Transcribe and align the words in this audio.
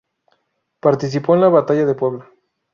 Participó 0.79 1.35
en 1.35 1.41
la 1.41 1.49
Batalla 1.49 1.85
de 1.85 1.93
Puebla. 1.93 2.27